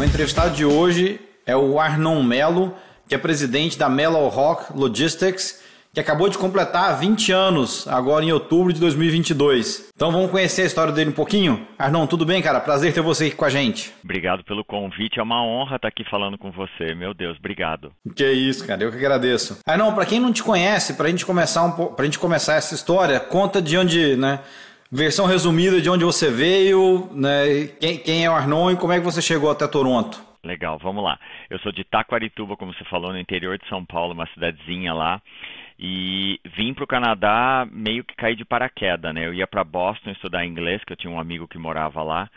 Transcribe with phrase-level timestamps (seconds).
[0.00, 2.74] O entrevistado de hoje é o Arnon Melo,
[3.06, 5.62] que é presidente da Mellow Rock Logistics,
[5.92, 9.90] que acabou de completar 20 anos agora em outubro de 2022.
[9.94, 11.66] Então vamos conhecer a história dele um pouquinho?
[11.78, 12.60] Arnon, tudo bem, cara?
[12.60, 13.92] Prazer ter você aqui com a gente.
[14.02, 16.94] Obrigado pelo convite, é uma honra estar aqui falando com você.
[16.94, 17.92] Meu Deus, obrigado.
[18.16, 19.58] Que isso, cara, eu que agradeço.
[19.66, 22.74] Arnon, para quem não te conhece, para a gente começar um pra gente começar essa
[22.74, 24.40] história, conta de onde, né?
[24.92, 27.68] Versão resumida de onde você veio, né?
[27.78, 30.20] Quem, quem é o Arnon e como é que você chegou até Toronto?
[30.42, 31.16] Legal, vamos lá.
[31.48, 35.22] Eu sou de Taquarituba, como você falou, no interior de São Paulo, uma cidadezinha lá.
[35.78, 39.24] E vim para o Canadá meio que cair de paraquedas, né?
[39.24, 42.28] Eu ia para Boston estudar inglês, que eu tinha um amigo que morava lá.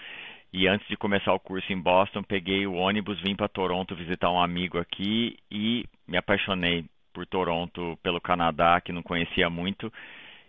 [0.54, 4.30] E antes de começar o curso em Boston, peguei o ônibus, vim para Toronto visitar
[4.30, 9.92] um amigo aqui e me apaixonei por Toronto, pelo Canadá, que não conhecia muito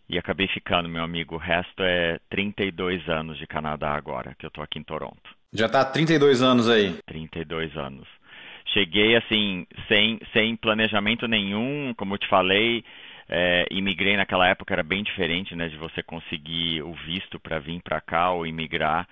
[0.09, 1.37] e acabei ficando, meu amigo.
[1.37, 5.35] O resto é 32 anos de Canadá agora, que eu tô aqui em Toronto.
[5.53, 6.99] Já tá há 32 anos aí.
[7.07, 8.07] 32 anos.
[8.67, 12.85] Cheguei assim, sem, sem planejamento nenhum, como eu te falei,
[13.29, 17.81] é, imigrei naquela época, era bem diferente, né, de você conseguir o visto para vir
[17.83, 19.07] para cá ou imigrar.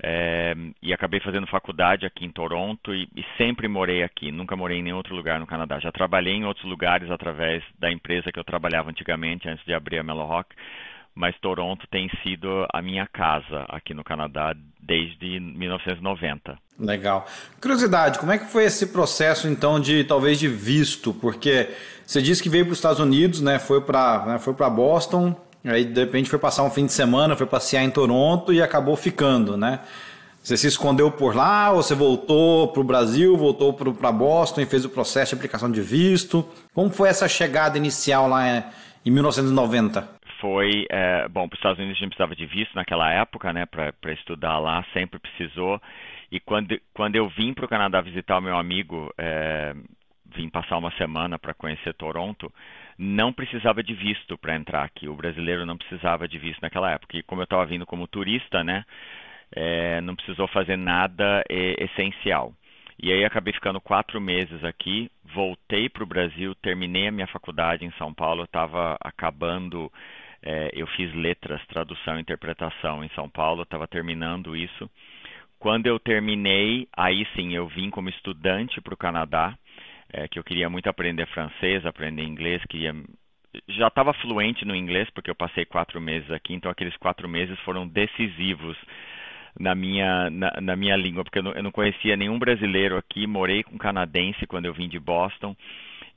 [0.00, 4.78] É, e acabei fazendo faculdade aqui em Toronto e, e, sempre morei aqui, nunca morei
[4.78, 5.80] em nenhum outro lugar no Canadá.
[5.80, 9.98] Já trabalhei em outros lugares através da empresa que eu trabalhava antigamente, antes de abrir
[9.98, 10.54] a Mellow Rock,
[11.16, 16.56] mas Toronto tem sido a minha casa aqui no Canadá desde 1990.
[16.78, 17.26] Legal.
[17.60, 21.12] Curiosidade, como é que foi esse processo então de talvez de visto?
[21.12, 21.70] Porque
[22.06, 23.58] você disse que veio para os Estados Unidos, né?
[23.58, 25.34] Foi para né, foi para Boston,
[25.68, 28.96] Aí de repente foi passar um fim de semana, foi passear em Toronto e acabou
[28.96, 29.80] ficando, né?
[30.42, 34.66] Você se escondeu por lá ou você voltou para o Brasil, voltou para Boston e
[34.66, 36.48] fez o processo de aplicação de visto?
[36.72, 38.64] Como foi essa chegada inicial lá
[39.04, 40.08] em 1990?
[40.40, 43.66] Foi, é, bom, para os Estados Unidos a gente precisava de visto naquela época, né,
[43.66, 45.80] para estudar lá, sempre precisou.
[46.30, 49.74] E quando, quando eu vim para o Canadá visitar o meu amigo, é,
[50.38, 52.52] vim passar uma semana para conhecer Toronto,
[52.96, 55.08] não precisava de visto para entrar aqui.
[55.08, 57.16] O brasileiro não precisava de visto naquela época.
[57.16, 58.84] E como eu estava vindo como turista, né,
[59.52, 62.52] é, não precisou fazer nada é, essencial.
[63.00, 67.84] E aí acabei ficando quatro meses aqui, voltei para o Brasil, terminei a minha faculdade
[67.84, 69.90] em São Paulo, estava acabando,
[70.42, 74.90] é, eu fiz letras, tradução e interpretação em São Paulo, estava terminando isso.
[75.60, 79.56] Quando eu terminei, aí sim eu vim como estudante para o Canadá,
[80.12, 82.94] é, que eu queria muito aprender francês, aprender inglês, queria
[83.68, 87.58] já estava fluente no inglês porque eu passei quatro meses aqui, então aqueles quatro meses
[87.60, 88.76] foram decisivos
[89.58, 93.26] na minha na, na minha língua, porque eu não, eu não, conhecia nenhum brasileiro aqui,
[93.26, 95.56] morei com canadense quando eu vim de Boston,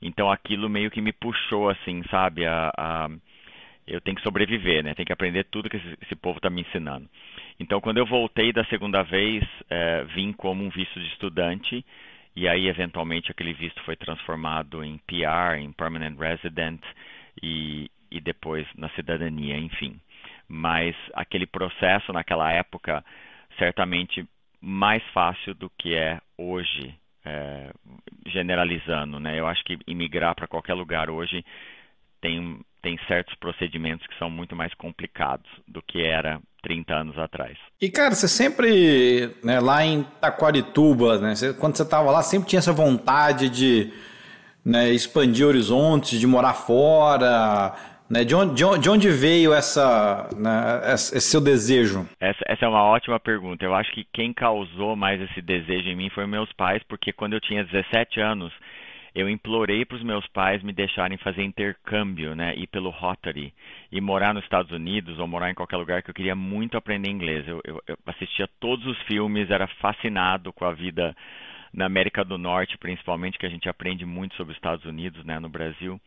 [0.00, 3.08] então aquilo meio que me puxou assim, sabe, a, a
[3.86, 4.94] eu tenho que sobreviver, né?
[4.94, 7.08] Tenho que aprender tudo que esse, esse povo está me ensinando.
[7.58, 11.84] Então, quando eu voltei da segunda vez, é, vim como um visto de estudante
[12.34, 16.80] e aí eventualmente aquele visto foi transformado em PR, em Permanent Resident
[17.42, 20.00] e, e depois na cidadania, enfim.
[20.48, 23.04] Mas aquele processo naquela época
[23.58, 24.26] certamente
[24.60, 26.94] mais fácil do que é hoje,
[27.24, 27.72] é,
[28.26, 29.38] generalizando, né?
[29.38, 31.44] Eu acho que imigrar para qualquer lugar hoje
[32.22, 37.58] tem, tem certos procedimentos que são muito mais complicados do que era 30 anos atrás.
[37.80, 42.48] E, cara, você sempre, né, lá em Taquarituba, né, você, quando você estava lá, sempre
[42.48, 43.92] tinha essa vontade de
[44.64, 47.74] né, expandir horizontes, de morar fora.
[48.08, 52.06] Né, de, onde, de onde veio essa, né, esse seu desejo?
[52.20, 53.64] Essa, essa é uma ótima pergunta.
[53.64, 57.32] Eu acho que quem causou mais esse desejo em mim foi meus pais, porque quando
[57.32, 58.52] eu tinha 17 anos,
[59.14, 63.52] eu implorei para os meus pais me deixarem fazer intercâmbio, né, ir pelo Rotary
[63.90, 67.10] e morar nos Estados Unidos ou morar em qualquer lugar que eu queria muito aprender
[67.10, 67.46] inglês.
[67.46, 71.14] Eu, eu, eu assistia todos os filmes, era fascinado com a vida
[71.72, 75.38] na América do Norte, principalmente, que a gente aprende muito sobre os Estados Unidos, né,
[75.38, 76.00] no Brasil.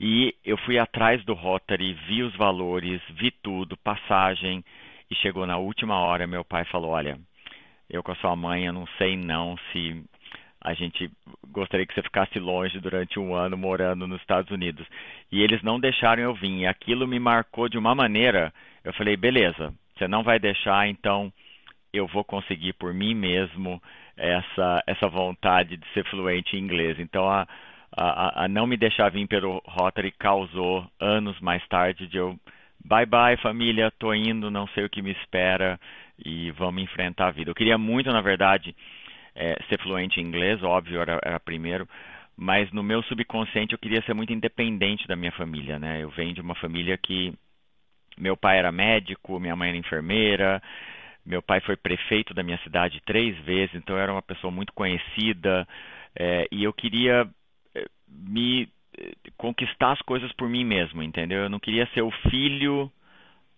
[0.00, 4.64] E eu fui atrás do Rotary, vi os valores, vi tudo, passagem,
[5.10, 7.18] e chegou na última hora, meu pai falou: Olha,
[7.90, 10.04] eu com a sua mãe, eu não sei não se
[10.60, 11.10] a gente
[11.50, 14.86] gostaria que você ficasse longe durante um ano morando nos Estados Unidos.
[15.30, 16.60] E eles não deixaram eu vir.
[16.60, 18.52] E aquilo me marcou de uma maneira.
[18.84, 21.32] Eu falei, beleza, você não vai deixar, então
[21.92, 23.82] eu vou conseguir por mim mesmo
[24.16, 26.98] essa, essa vontade de ser fluente em inglês.
[26.98, 27.46] Então a,
[27.92, 32.38] a, a não me deixar vir pelo Rotary causou anos mais tarde de eu
[32.84, 35.78] bye bye família, tô indo, não sei o que me espera
[36.24, 37.50] e vamos enfrentar a vida.
[37.50, 38.74] Eu queria muito, na verdade,
[39.38, 41.88] é, ser fluente em inglês, óbvio, era, era primeiro,
[42.36, 46.02] mas no meu subconsciente eu queria ser muito independente da minha família, né?
[46.02, 47.32] Eu venho de uma família que
[48.18, 50.60] meu pai era médico, minha mãe era enfermeira,
[51.26, 54.72] Meu pai foi prefeito da minha cidade três vezes, então eu era uma pessoa muito
[54.72, 55.68] conhecida
[56.16, 57.28] é, e eu queria
[57.74, 58.68] é, me
[58.98, 61.42] é, conquistar as coisas por mim mesmo, entendeu?
[61.42, 62.90] Eu não queria ser o filho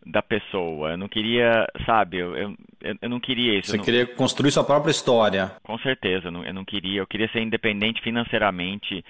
[0.04, 0.90] da pessoa.
[0.90, 2.56] Eu não queria, sabe, eu, eu,
[3.00, 3.70] eu não queria isso.
[3.70, 3.84] Você não...
[3.84, 5.52] queria construir sua própria história.
[5.62, 7.00] Com certeza, eu não, eu não queria.
[7.00, 9.04] Eu queria ser independente financeiramente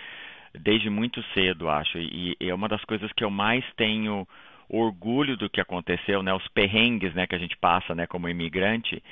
[0.53, 1.99] desde muito cedo, acho.
[1.99, 4.27] E, e é uma das coisas que eu mais tenho
[4.69, 6.33] orgulho do que aconteceu, né?
[6.33, 9.03] Os perrengues, né, que a gente passa, né, como imigrante.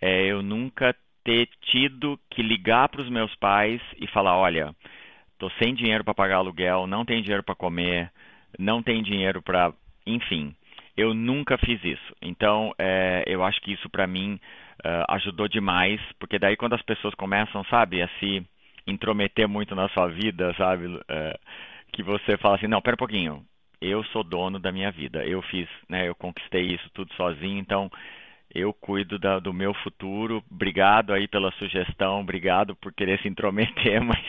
[0.00, 0.94] É eu nunca
[1.24, 4.74] ter tido que ligar para os meus pais e falar, olha,
[5.38, 8.10] tô sem dinheiro para pagar aluguel, não tenho dinheiro para comer,
[8.58, 9.72] não tenho dinheiro para,
[10.06, 10.54] enfim
[11.00, 12.16] eu nunca fiz isso.
[12.20, 14.38] Então, é, eu acho que isso para mim
[14.84, 18.44] uh, ajudou demais, porque daí quando as pessoas começam, sabe, a se
[18.86, 21.00] intrometer muito na sua vida, sabe, uh,
[21.92, 23.44] que você fala assim, não, pera um pouquinho,
[23.80, 27.90] eu sou dono da minha vida, eu fiz, né, eu conquistei isso tudo sozinho, então
[28.54, 30.42] eu cuido da, do meu futuro.
[30.50, 34.22] Obrigado aí pela sugestão, obrigado por querer se intrometer, mas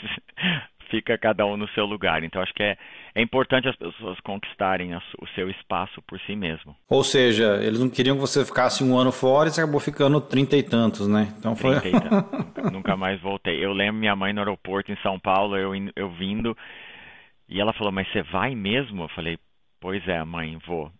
[0.91, 2.23] fica cada um no seu lugar.
[2.23, 2.77] Então acho que é,
[3.15, 6.75] é importante as pessoas conquistarem o seu espaço por si mesmo.
[6.87, 10.21] Ou seja, eles não queriam que você ficasse um ano fora e você acabou ficando
[10.21, 11.33] trinta e tantos, né?
[11.39, 11.79] Então foi.
[11.79, 12.51] Trinta e tantos.
[12.71, 13.63] nunca, mais voltei.
[13.63, 16.55] Eu lembro minha mãe no aeroporto em São Paulo, eu, eu vindo,
[17.47, 19.03] e ela falou, mas você vai mesmo?
[19.03, 19.37] Eu falei,
[19.79, 20.91] pois é, mãe, vou.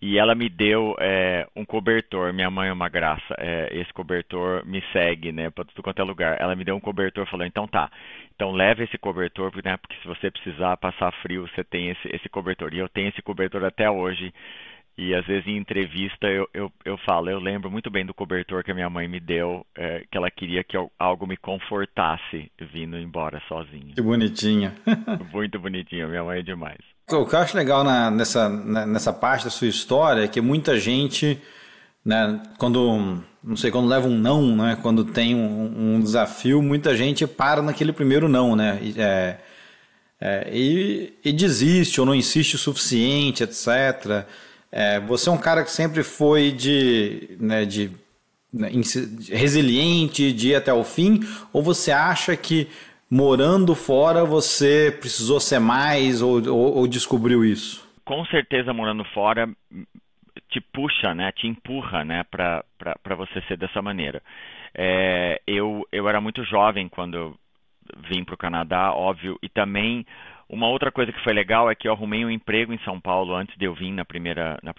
[0.00, 3.34] E ela me deu é, um cobertor, minha mãe é uma graça.
[3.38, 6.40] É, esse cobertor me segue, né, para tudo quanto é lugar.
[6.40, 7.90] Ela me deu um cobertor, falou: então tá,
[8.36, 12.28] então leve esse cobertor, né, porque se você precisar passar frio, você tem esse, esse
[12.28, 12.72] cobertor.
[12.72, 14.32] E eu tenho esse cobertor até hoje.
[14.98, 18.64] E às vezes em entrevista eu, eu, eu falo, eu lembro muito bem do cobertor
[18.64, 22.50] que a minha mãe me deu, é, que ela queria que eu, algo me confortasse
[22.72, 23.94] vindo embora sozinha.
[23.94, 24.74] Que bonitinha.
[25.32, 26.78] muito bonitinha, minha mãe é demais.
[27.10, 30.78] O que eu acho legal na, nessa, nessa parte da sua história é que muita
[30.78, 31.40] gente,
[32.04, 36.96] né, quando, não sei, quando leva um não, né, quando tem um, um desafio, muita
[36.96, 39.36] gente para naquele primeiro não, né, é,
[40.20, 44.26] é, e, e, desiste ou não insiste o suficiente, etc.
[44.72, 47.92] É, você é um cara que sempre foi de, né, de
[48.52, 48.68] né,
[49.30, 51.20] resiliente, de ir até o fim,
[51.52, 52.66] ou você acha que
[53.08, 57.86] morando fora você precisou ser mais ou, ou, ou descobriu isso?
[58.04, 59.48] Com certeza morando fora
[60.48, 64.22] te puxa, né, te empurra, né, para você ser dessa maneira.
[64.74, 67.36] É, eu, eu era muito jovem quando
[68.08, 70.04] vim para o Canadá, óbvio, e também
[70.48, 73.34] uma outra coisa que foi legal é que eu arrumei um emprego em São Paulo
[73.34, 74.72] antes de eu vir na primeira, na,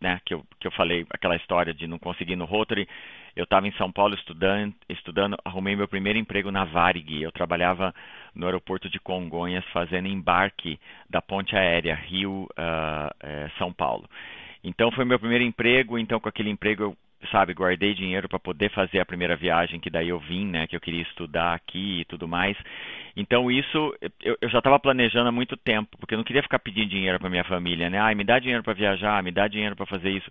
[0.00, 2.88] né, que, eu, que eu falei aquela história de não conseguir no Rotary.
[3.36, 7.22] Eu estava em São Paulo estudando, estudando, arrumei meu primeiro emprego na Varig.
[7.22, 7.94] Eu trabalhava
[8.34, 14.08] no aeroporto de Congonhas fazendo embarque da ponte aérea Rio uh, São Paulo.
[14.64, 15.98] Então foi meu primeiro emprego.
[15.98, 16.96] Então com aquele emprego eu
[17.30, 20.76] sabe, guardei dinheiro para poder fazer a primeira viagem que daí eu vim, né, que
[20.76, 22.56] eu queria estudar aqui e tudo mais.
[23.16, 26.58] Então isso eu, eu já estava planejando há muito tempo, porque eu não queria ficar
[26.58, 27.98] pedindo dinheiro para minha família, né?
[27.98, 30.30] Ai, me dá dinheiro para viajar, me dá dinheiro para fazer isso.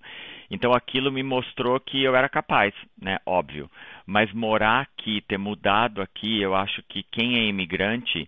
[0.52, 3.18] Então aquilo me mostrou que eu era capaz, né?
[3.26, 3.70] Óbvio.
[4.06, 8.28] Mas morar aqui, ter mudado aqui, eu acho que quem é imigrante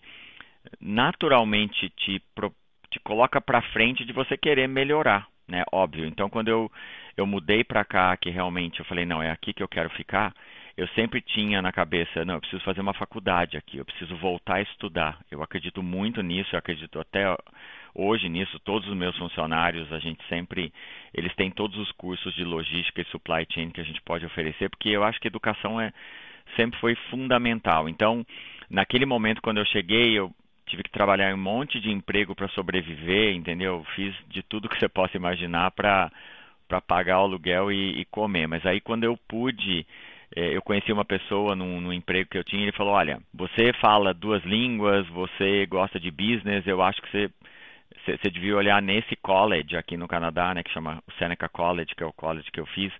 [0.79, 2.21] naturalmente te,
[2.89, 5.63] te coloca para frente de você querer melhorar, né?
[5.71, 6.05] Óbvio.
[6.05, 6.71] Então quando eu
[7.17, 10.33] eu mudei para cá, que realmente eu falei, não, é aqui que eu quero ficar,
[10.77, 14.55] eu sempre tinha na cabeça, não, eu preciso fazer uma faculdade aqui, eu preciso voltar
[14.55, 15.19] a estudar.
[15.31, 17.23] Eu acredito muito nisso, eu acredito até
[17.93, 20.73] hoje nisso, todos os meus funcionários, a gente sempre,
[21.13, 24.69] eles têm todos os cursos de logística e supply chain que a gente pode oferecer,
[24.69, 25.93] porque eu acho que educação é
[26.57, 27.87] sempre foi fundamental.
[27.87, 28.25] Então,
[28.69, 30.29] naquele momento quando eu cheguei, eu
[30.65, 33.85] tive que trabalhar em um monte de emprego para sobreviver, entendeu?
[33.95, 36.11] Fiz de tudo que você possa imaginar para
[36.67, 38.47] para pagar o aluguel e, e, comer.
[38.47, 39.85] Mas aí quando eu pude,
[40.35, 43.71] é, eu conheci uma pessoa num, num, emprego que eu tinha, ele falou, olha, você
[43.73, 47.29] fala duas línguas, você gosta de business, eu acho que você,
[48.03, 51.93] você, você devia olhar nesse college aqui no Canadá, né, que chama o Seneca College,
[51.95, 52.91] que é o college que eu fiz.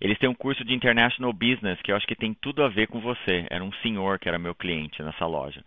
[0.00, 2.88] Eles têm um curso de International Business que eu acho que tem tudo a ver
[2.88, 3.46] com você.
[3.48, 5.62] Era um senhor que era meu cliente nessa loja.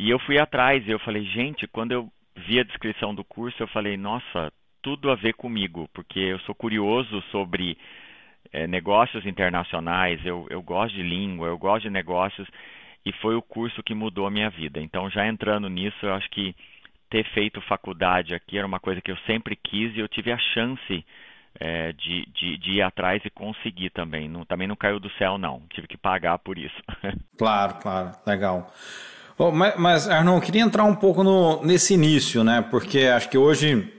[0.00, 3.62] E eu fui atrás e eu falei, gente, quando eu vi a descrição do curso,
[3.62, 7.76] eu falei, nossa, tudo a ver comigo, porque eu sou curioso sobre
[8.50, 12.48] é, negócios internacionais, eu, eu gosto de língua, eu gosto de negócios,
[13.04, 14.80] e foi o curso que mudou a minha vida.
[14.80, 16.56] Então, já entrando nisso, eu acho que
[17.10, 20.38] ter feito faculdade aqui era uma coisa que eu sempre quis e eu tive a
[20.38, 21.04] chance
[21.60, 24.30] é, de, de, de, ir atrás e conseguir também.
[24.30, 25.60] Não, também não caiu do céu, não.
[25.68, 26.82] Tive que pagar por isso.
[27.36, 28.12] claro, claro.
[28.26, 28.72] Legal.
[29.42, 32.60] Oh, mas, mas, Arnon, eu queria entrar um pouco no, nesse início, né?
[32.70, 33.90] Porque acho que hoje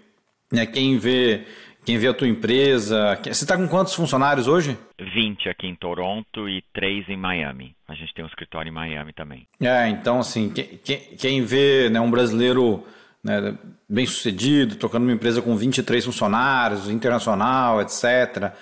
[0.51, 1.47] né, quem vê
[1.83, 3.17] quem vê a tua empresa.
[3.23, 4.77] Você está com quantos funcionários hoje?
[4.99, 7.75] 20 aqui em Toronto e 3 em Miami.
[7.87, 9.47] A gente tem um escritório em Miami também.
[9.59, 12.85] É, então assim, quem, quem vê né, um brasileiro
[13.23, 13.57] né,
[13.89, 18.53] bem sucedido, tocando uma empresa com 23 funcionários, internacional, etc.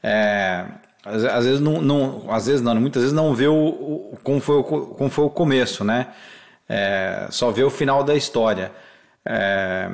[0.00, 0.66] É,
[1.04, 4.40] às, às, vezes não, não, às vezes não, muitas vezes não vê o, o como,
[4.40, 6.08] foi o, como foi o começo, né?
[6.68, 8.72] É, só vê o final da história.
[9.24, 9.90] É,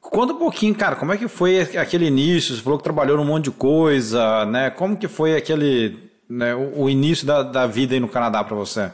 [0.00, 2.54] Conta um pouquinho, cara, como é que foi aquele início?
[2.54, 4.70] Você falou que trabalhou num monte de coisa, né?
[4.70, 5.98] Como que foi aquele,
[6.30, 8.90] né, o início da, da vida aí no Canadá para você?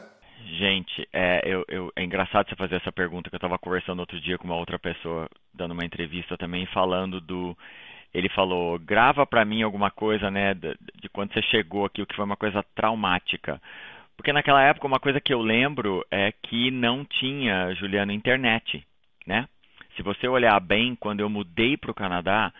[0.57, 4.19] Gente, é, eu, eu, é engraçado você fazer essa pergunta, que eu estava conversando outro
[4.19, 7.55] dia com uma outra pessoa, dando uma entrevista também, falando do...
[8.15, 12.05] Ele falou, grava para mim alguma coisa, né, de, de quando você chegou aqui, o
[12.05, 13.61] que foi uma coisa traumática.
[14.15, 18.81] Porque naquela época, uma coisa que eu lembro é que não tinha, Juliano, internet,
[19.27, 19.45] né?
[19.97, 22.53] Se você olhar bem, quando eu mudei para o Canadá,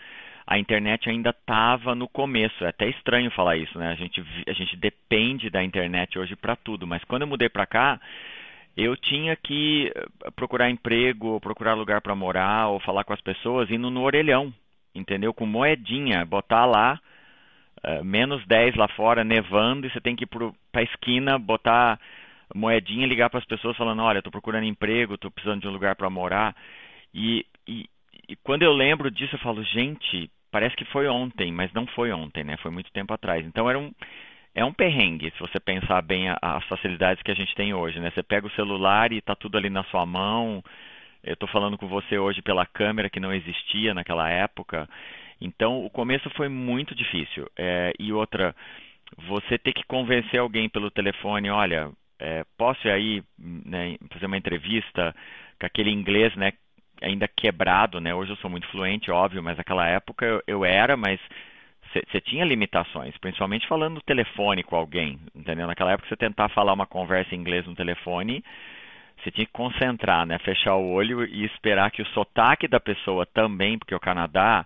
[0.46, 2.66] a internet ainda estava no começo.
[2.66, 3.92] É até estranho falar isso, né?
[3.94, 6.86] A gente, a gente depende da internet hoje para tudo.
[6.86, 8.00] Mas quando eu mudei para cá,
[8.76, 13.72] eu tinha que eh, procurar emprego, procurar lugar para morar, ou falar com as pessoas
[13.72, 14.54] indo no orelhão,
[14.96, 15.34] entendeu?
[15.34, 17.00] Com moedinha, botar lá
[17.84, 22.00] uh, menos 10 lá fora, nevando, e você tem que ir para a esquina, botar
[22.54, 25.96] moedinha, ligar para as pessoas falando, olha, estou procurando emprego, estou precisando de um lugar
[25.96, 26.56] para morar.
[27.14, 27.90] E, e,
[28.28, 32.12] e quando eu lembro disso, eu falo, gente, parece que foi ontem, mas não foi
[32.12, 32.58] ontem, né?
[32.58, 33.46] Foi muito tempo atrás.
[33.46, 33.92] Então era um,
[34.54, 38.12] é um perrengue, se você pensar bem as facilidades que a gente tem hoje, né?
[38.12, 40.64] Você pega o celular e está tudo ali na sua mão.
[41.26, 44.88] Eu estou falando com você hoje pela câmera que não existia naquela época.
[45.42, 47.50] Então o começo foi muito difícil.
[47.58, 48.56] É, e outra,
[49.28, 51.90] você ter que convencer alguém pelo telefone, olha,
[52.20, 55.16] é, posso ir aí né, fazer uma entrevista
[55.60, 56.54] com aquele inglês, né,
[57.02, 58.14] ainda quebrado, né?
[58.14, 61.20] Hoje eu sou muito fluente, óbvio, mas naquela época eu, eu era, mas
[61.94, 65.66] você tinha limitações, principalmente falando no telefone com alguém, entendeu?
[65.66, 68.44] Naquela época você tentar falar uma conversa em inglês no telefone,
[69.22, 70.38] você tinha que concentrar, né?
[70.40, 74.66] Fechar o olho e esperar que o sotaque da pessoa também, porque o Canadá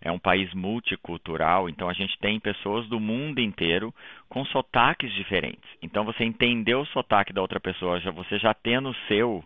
[0.00, 3.92] é um país multicultural, então a gente tem pessoas do mundo inteiro
[4.28, 5.68] com sotaques diferentes.
[5.82, 9.42] Então você entender o sotaque da outra pessoa, já, você já tendo o seu,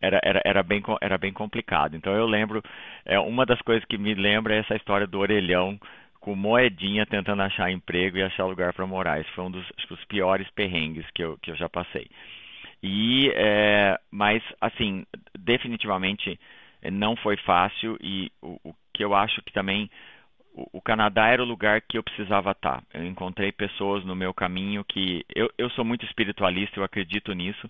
[0.00, 1.96] era, era, era, bem, era bem complicado.
[1.96, 2.62] Então eu lembro,
[3.04, 5.78] é, uma das coisas que me lembra é essa história do orelhão
[6.20, 9.20] com moedinha tentando achar emprego e achar lugar para morar.
[9.20, 12.06] Esse foi um dos, dos piores perrengues que eu, que eu já passei.
[12.82, 15.04] E, é, mas, assim,
[15.38, 16.38] definitivamente
[16.90, 19.90] não foi fácil e o, o que eu acho que também
[20.54, 22.82] o, o, Canadá era o lugar que eu precisava estar.
[22.94, 27.68] Eu encontrei pessoas no meu caminho que eu, eu sou muito espiritualista, eu acredito nisso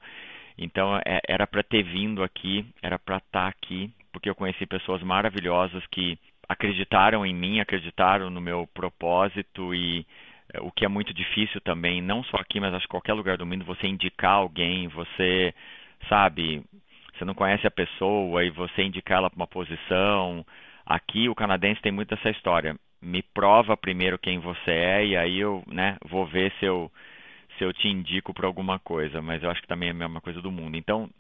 [0.61, 4.67] então é, era para ter vindo aqui, era para estar tá aqui, porque eu conheci
[4.67, 10.07] pessoas maravilhosas que acreditaram em mim, acreditaram no meu propósito e é,
[10.59, 13.47] o que é muito difícil também, não só aqui, mas acho que qualquer lugar do
[13.47, 15.55] mundo, você indicar alguém, você,
[16.09, 16.63] sabe,
[17.15, 20.45] você não conhece a pessoa e você indicar ela para uma posição.
[20.87, 22.77] Aqui o canadense tem muito essa história.
[23.01, 26.91] Me prova primeiro quem você é e aí eu, né, vou ver se eu
[27.59, 30.21] se eu te indico para alguma coisa, mas eu acho que também é a mesma
[30.21, 30.77] coisa do mundo.
[30.79, 31.11] Então,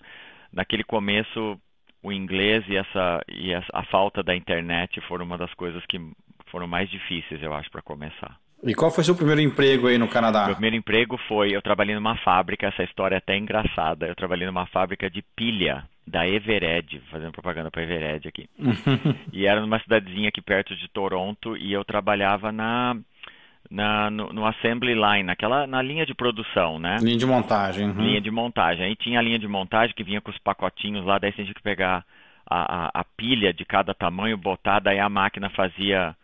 [0.50, 1.60] naquele começo,
[2.02, 5.99] o inglês e, essa, e a falta da internet foram uma das coisas que
[6.46, 8.38] foram mais difíceis, eu acho, para começar.
[8.62, 10.47] E qual foi o seu primeiro emprego aí no Canadá?
[10.47, 14.47] Meu primeiro emprego foi, eu trabalhei numa fábrica, essa história é até engraçada, eu trabalhei
[14.47, 18.49] numa fábrica de pilha da Evered, fazendo propaganda para Evered aqui.
[19.33, 22.97] e era numa cidadezinha aqui perto de Toronto e eu trabalhava na
[23.71, 26.97] na, no, no, assembly line, naquela, na linha de produção, né?
[27.00, 27.87] Linha de montagem.
[27.88, 28.02] Uhum.
[28.02, 28.85] Linha de montagem.
[28.85, 31.55] Aí tinha a linha de montagem que vinha com os pacotinhos lá, daí você tinha
[31.55, 32.05] que pegar
[32.49, 36.17] a, a, a pilha de cada tamanho, botar, daí a máquina fazia,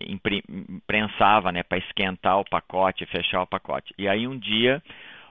[0.00, 3.94] imprensava, né, para esquentar o pacote, fechar o pacote.
[3.98, 4.82] E aí um dia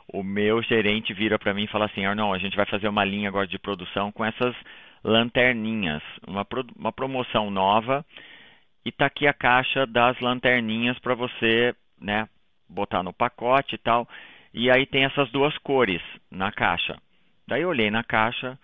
[0.08, 3.04] o meu gerente vira para mim e fala assim, Arnon, a gente vai fazer uma
[3.04, 4.56] linha agora de produção com essas
[5.04, 6.46] lanterninhas, uma,
[6.78, 8.06] uma promoção nova
[8.86, 12.30] e tá aqui a caixa das lanterninhas para você, né,
[12.70, 14.08] botar no pacote e tal.
[14.54, 16.98] E aí tem essas duas cores na caixa.
[17.48, 18.58] Daí eu olhei na caixa,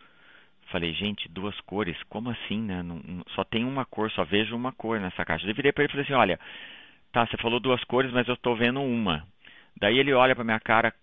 [0.71, 2.81] falei, gente, duas cores, como assim, né?
[2.81, 5.47] Não, não, só tem uma cor, só vejo uma cor nessa caixa.
[5.47, 6.39] Eu virei para ele e falei assim, olha,
[7.11, 9.25] tá, você falou duas cores, mas eu estou vendo uma.
[9.77, 10.93] Daí ele olha para minha cara,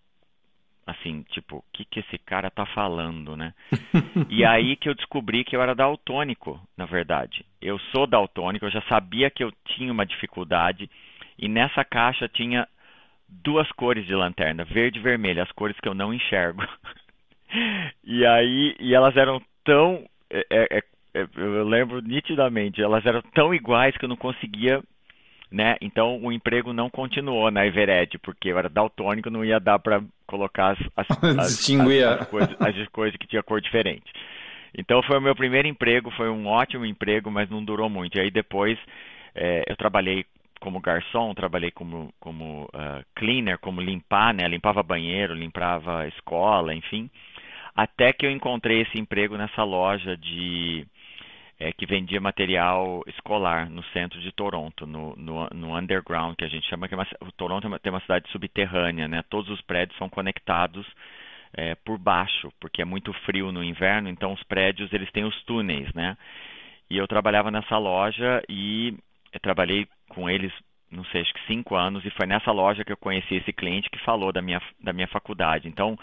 [0.87, 3.55] assim, tipo, o que, que esse cara tá falando, né?
[4.29, 7.45] e aí que eu descobri que eu era daltônico, na verdade.
[7.61, 10.91] Eu sou daltônico, eu já sabia que eu tinha uma dificuldade
[11.39, 12.67] e nessa caixa tinha
[13.29, 16.63] duas cores de lanterna, verde e vermelho, as cores que eu não enxergo.
[18.03, 20.83] e aí, e elas eram tão é, é,
[21.15, 24.83] é, eu lembro nitidamente, elas eram tão iguais que eu não conseguia
[25.51, 25.77] né?
[25.81, 30.03] Então o emprego não continuou na Evered, porque eu era daltônico, não ia dar para
[30.27, 32.05] colocar as, as, Distinguir.
[32.05, 34.13] As, as, coisas, as coisas que tinha cor diferente.
[34.77, 38.19] Então foi o meu primeiro emprego, foi um ótimo emprego, mas não durou muito.
[38.19, 38.79] E aí depois
[39.35, 40.27] é, eu trabalhei
[40.61, 44.47] como garçom, trabalhei como, como uh, cleaner, como limpar, né?
[44.49, 47.09] Limpava banheiro, limpava escola, enfim.
[47.79, 50.85] Até que eu encontrei esse emprego nessa loja de
[51.61, 56.49] é, que vendia material escolar no centro de Toronto, no, no, no underground, que a
[56.49, 57.07] gente chama que é uma,
[57.37, 59.23] Toronto é tem uma cidade subterrânea, né?
[59.31, 60.85] Todos os prédios são conectados
[61.53, 65.41] é, por baixo, porque é muito frio no inverno, então os prédios eles têm os
[65.45, 66.17] túneis, né?
[66.91, 68.93] E eu trabalhava nessa loja e
[69.41, 70.53] trabalhei com eles,
[70.91, 73.89] não sei, acho que cinco anos, e foi nessa loja que eu conheci esse cliente
[73.89, 75.69] que falou da minha, da minha faculdade.
[75.69, 75.97] Então,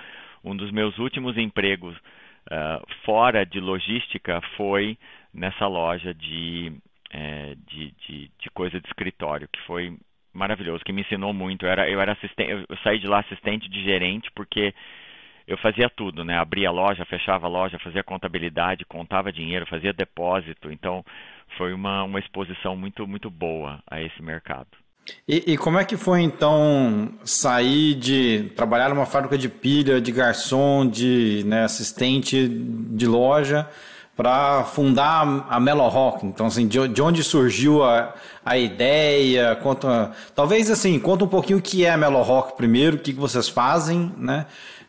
[0.45, 4.97] um dos meus últimos empregos uh, fora de logística foi
[5.33, 6.71] nessa loja de,
[7.11, 9.97] é, de, de, de, coisa de escritório, que foi
[10.31, 11.65] maravilhoso, que me ensinou muito.
[11.65, 14.73] Eu era, eu era assistente, eu saí de lá assistente de gerente porque
[15.47, 16.37] eu fazia tudo, né?
[16.37, 20.71] Abria loja, fechava a loja, fazia contabilidade, contava dinheiro, fazia depósito.
[20.71, 21.03] Então,
[21.57, 24.69] foi uma, uma exposição muito, muito boa a esse mercado.
[25.27, 30.12] E, e, como é que foi então sair de trabalhar numa fábrica de pilha, de
[30.12, 33.67] garçom, de né, assistente de loja,
[34.15, 36.25] para fundar a Melo Rock.
[36.25, 39.55] Então, assim, de, de, onde surgiu a, a ideia?
[39.57, 43.13] Conta, talvez assim, conta um pouquinho o que é a Melo Rock primeiro, o que,
[43.13, 44.45] que vocês fazem, né?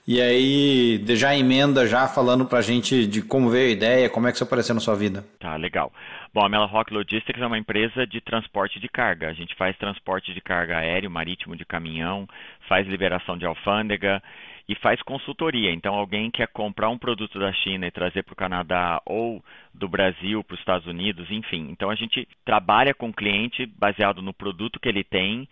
[0.06, 4.30] E aí, já emenda já falando para gente de como veio a ideia, como é
[4.30, 5.24] que isso apareceu na sua vida.
[5.40, 5.92] Tá, legal.
[6.36, 9.30] Bom, a Melo Rock Logistics é uma empresa de transporte de carga.
[9.30, 12.28] A gente faz transporte de carga aéreo, marítimo, de caminhão,
[12.68, 14.22] faz liberação de alfândega,
[14.68, 15.72] e faz consultoria.
[15.72, 19.88] Então, alguém quer comprar um produto da China e trazer para o Canadá ou do
[19.88, 21.68] Brasil para os Estados Unidos, enfim.
[21.70, 25.48] Então, a gente trabalha com o cliente baseado no produto que ele tem,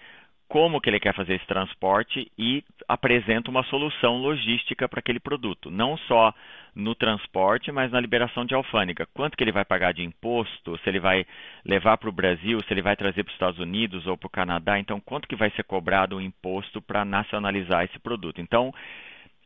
[0.49, 5.71] como que ele quer fazer esse transporte e apresenta uma solução logística para aquele produto,
[5.71, 6.33] não só
[6.75, 9.07] no transporte, mas na liberação de alfândega.
[9.15, 11.25] Quanto que ele vai pagar de imposto, se ele vai
[11.65, 14.31] levar para o Brasil, se ele vai trazer para os Estados Unidos ou para o
[14.31, 18.41] Canadá, então quanto que vai ser cobrado o imposto para nacionalizar esse produto.
[18.41, 18.73] Então,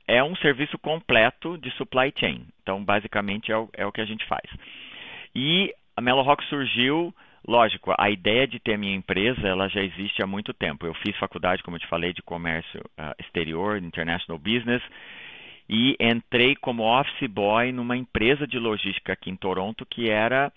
[0.07, 2.47] é um serviço completo de supply chain.
[2.63, 4.49] Então, basicamente, é o, é o que a gente faz.
[5.35, 7.15] E a Melo Rock surgiu
[7.46, 10.87] Lógico, a ideia de ter a minha empresa, ela já existe há muito tempo.
[10.87, 14.83] Eu fiz faculdade, como eu te falei, de comércio uh, exterior, international business,
[15.68, 20.51] e entrei como office boy numa empresa de logística aqui em Toronto que era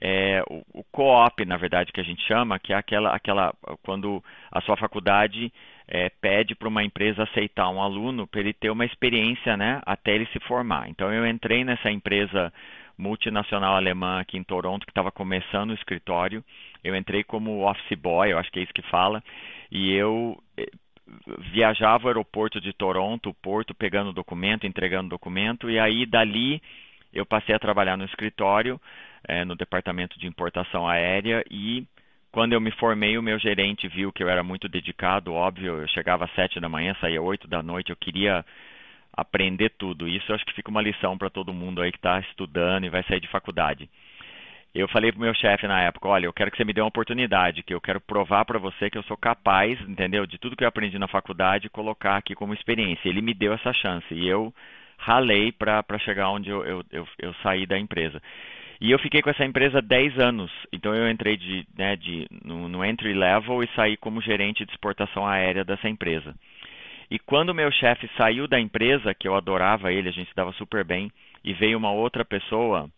[0.00, 4.22] é, o, o co-op, na verdade, que a gente chama, que é aquela, aquela quando
[4.50, 5.52] a sua faculdade
[5.88, 10.14] é, pede para uma empresa aceitar um aluno para ele ter uma experiência, né, até
[10.14, 10.88] ele se formar.
[10.88, 12.52] Então eu entrei nessa empresa
[12.98, 16.44] multinacional alemã aqui em Toronto que estava começando o escritório.
[16.82, 19.22] Eu entrei como office boy, eu acho que é isso que fala,
[19.70, 20.70] e eu eh,
[21.52, 26.62] viajava ao aeroporto de Toronto, porto, pegando documento, entregando documento, e aí dali
[27.12, 28.80] eu passei a trabalhar no escritório,
[29.26, 31.86] é, no departamento de importação aérea, e
[32.30, 35.88] quando eu me formei, o meu gerente viu que eu era muito dedicado, óbvio, eu
[35.88, 38.44] chegava às sete da manhã, saía oito da noite, eu queria
[39.16, 40.06] aprender tudo.
[40.08, 42.90] Isso eu acho que fica uma lição para todo mundo aí que está estudando e
[42.90, 43.88] vai sair de faculdade.
[44.74, 46.88] Eu falei pro meu chefe na época, olha, eu quero que você me dê uma
[46.88, 50.64] oportunidade, que eu quero provar para você que eu sou capaz, entendeu, de tudo que
[50.64, 53.08] eu aprendi na faculdade colocar aqui como experiência.
[53.08, 54.52] Ele me deu essa chance e eu
[54.98, 58.20] ralei para chegar onde eu, eu, eu, eu, saí da empresa.
[58.78, 60.52] E eu fiquei com essa empresa 10 anos.
[60.70, 64.72] Então eu entrei de, né, de, no, no entry level e saí como gerente de
[64.72, 66.34] exportação aérea dessa empresa.
[67.10, 70.52] E quando meu chefe saiu da empresa, que eu adorava ele, a gente se dava
[70.52, 71.10] super bem,
[71.44, 72.90] e veio uma outra pessoa,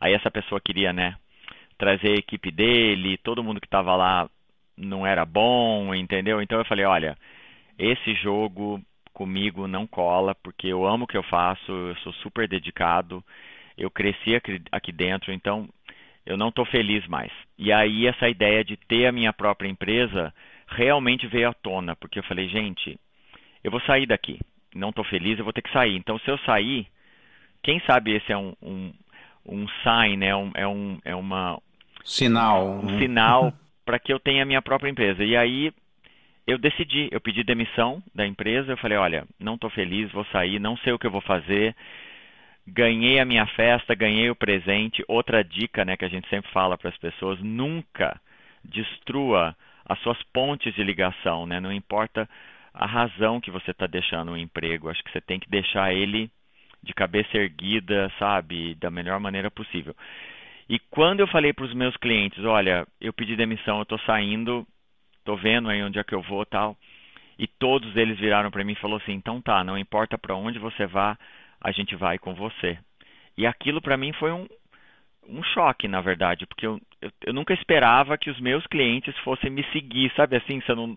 [0.00, 1.16] aí essa pessoa queria, né,
[1.78, 4.28] trazer a equipe dele, todo mundo que estava lá
[4.76, 6.42] não era bom, entendeu?
[6.42, 7.16] Então eu falei, olha,
[7.78, 8.80] esse jogo
[9.12, 13.24] comigo não cola, porque eu amo o que eu faço, eu sou super dedicado,
[13.76, 14.40] eu cresci
[14.70, 15.68] aqui dentro, então
[16.26, 17.32] eu não estou feliz mais.
[17.56, 20.32] E aí essa ideia de ter a minha própria empresa
[20.68, 22.98] realmente veio à tona, porque eu falei, gente,
[23.64, 24.38] eu vou sair daqui,
[24.74, 25.96] não estou feliz, eu vou ter que sair.
[25.96, 26.86] Então, se eu sair,
[27.62, 28.92] quem sabe esse é um, um,
[29.46, 30.34] um sign, né?
[30.34, 31.60] um, é, um, é uma...
[32.04, 32.80] Sinal.
[32.80, 32.98] Um né?
[32.98, 33.52] sinal
[33.84, 35.24] para que eu tenha a minha própria empresa.
[35.24, 35.72] E aí,
[36.46, 40.58] eu decidi, eu pedi demissão da empresa, eu falei, olha, não estou feliz, vou sair,
[40.58, 41.74] não sei o que eu vou fazer,
[42.66, 45.04] ganhei a minha festa, ganhei o presente.
[45.08, 48.20] Outra dica, né, que a gente sempre fala para as pessoas, nunca
[48.64, 49.56] destrua
[49.88, 51.58] as suas pontes de ligação, né?
[51.58, 52.28] Não importa
[52.74, 56.30] a razão que você está deixando o emprego, acho que você tem que deixar ele
[56.82, 59.96] de cabeça erguida, sabe, da melhor maneira possível.
[60.68, 64.66] E quando eu falei para os meus clientes, olha, eu pedi demissão, eu estou saindo,
[65.18, 66.76] estou vendo aí onde é que eu vou, tal,
[67.38, 70.58] e todos eles viraram para mim e falou assim, então tá, não importa para onde
[70.58, 71.18] você vá,
[71.60, 72.78] a gente vai com você.
[73.36, 74.46] E aquilo para mim foi um,
[75.28, 79.50] um choque, na verdade, porque eu, eu, eu, nunca esperava que os meus clientes fossem
[79.50, 80.96] me seguir, sabe assim, você não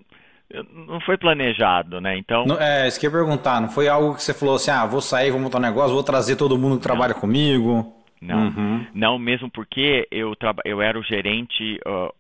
[0.74, 2.18] não foi planejado, né?
[2.18, 2.46] Então.
[2.46, 4.86] Não, é, isso que eu ia perguntar, não foi algo que você falou assim, ah,
[4.86, 7.22] vou sair, vou montar um negócio, vou trazer todo mundo que trabalha não.
[7.22, 7.96] comigo.
[8.22, 8.86] Não, uhum.
[8.94, 12.14] não mesmo porque eu, eu era o gerente uh,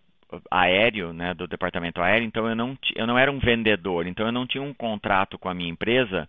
[0.49, 4.31] aéreo, né, do departamento aéreo, então eu não, eu não era um vendedor, então eu
[4.31, 6.27] não tinha um contrato com a minha empresa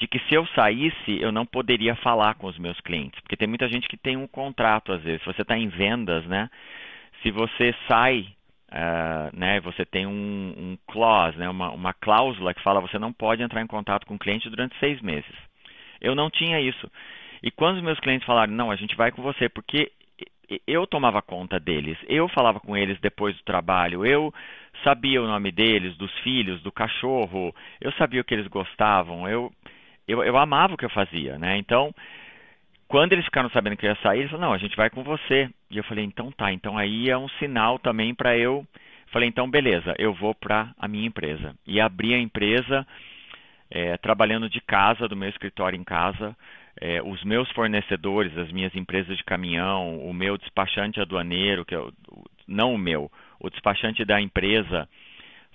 [0.00, 3.46] de que se eu saísse eu não poderia falar com os meus clientes, porque tem
[3.46, 5.24] muita gente que tem um contrato às vezes.
[5.24, 6.50] Você está em vendas, né,
[7.22, 8.26] se você sai
[8.72, 13.12] Uh, né, você tem um, um clause, né, uma, uma cláusula que fala você não
[13.12, 15.34] pode entrar em contato com o cliente durante seis meses.
[16.00, 16.88] Eu não tinha isso.
[17.42, 19.90] E quando os meus clientes falaram, não, a gente vai com você, porque
[20.66, 24.32] eu tomava conta deles, eu falava com eles depois do trabalho, eu
[24.82, 29.52] sabia o nome deles, dos filhos, do cachorro, eu sabia o que eles gostavam, eu,
[30.10, 31.56] eu, eu amava o que eu fazia, né?
[31.56, 31.94] Então,
[32.88, 35.02] quando eles ficaram sabendo que eu ia sair, eles falaram, não, a gente vai com
[35.02, 35.48] você.
[35.70, 38.66] E eu falei, então tá, então aí é um sinal também para eu.
[39.12, 41.54] Falei, então beleza, eu vou para a minha empresa.
[41.66, 42.86] E abri a empresa
[43.70, 46.36] é, trabalhando de casa, do meu escritório em casa.
[46.80, 51.78] É, os meus fornecedores, as minhas empresas de caminhão, o meu despachante aduaneiro, que é
[52.46, 54.88] não o meu, o despachante da empresa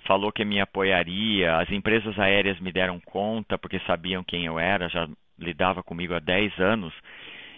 [0.06, 4.88] falou que me apoiaria, as empresas aéreas me deram conta porque sabiam quem eu era,
[4.88, 6.94] já lidava comigo há 10 anos.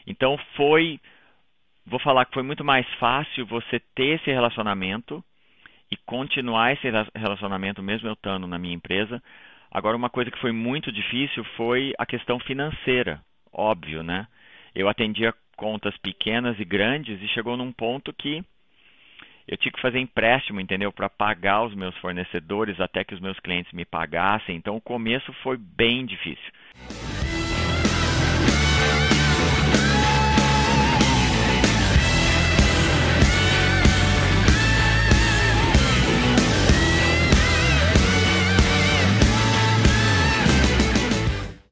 [0.07, 1.01] Então foi,
[1.87, 5.23] vou falar que foi muito mais fácil você ter esse relacionamento
[5.91, 9.23] e continuar esse relacionamento mesmo eu estando na minha empresa.
[9.71, 13.21] Agora uma coisa que foi muito difícil foi a questão financeira,
[13.53, 14.27] óbvio, né?
[14.75, 18.45] Eu atendia contas pequenas e grandes e chegou num ponto que
[19.49, 20.93] eu tinha que fazer empréstimo, entendeu?
[20.93, 24.55] Para pagar os meus fornecedores até que os meus clientes me pagassem.
[24.55, 26.53] Então o começo foi bem difícil.